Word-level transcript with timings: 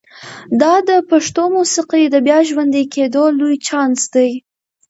دا 0.61 0.73
د 0.89 0.91
پښتو 1.09 1.43
موسیقۍ 1.57 2.03
د 2.09 2.15
بیا 2.27 2.39
ژوندي 2.49 2.83
کېدو 2.93 3.23
لوی 3.39 3.55
چانس 3.67 4.01
دی. 4.15 4.31